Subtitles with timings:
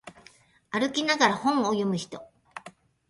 [0.71, 2.25] 歩きながら本を読む人